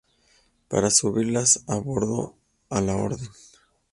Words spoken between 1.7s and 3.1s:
bordo. a la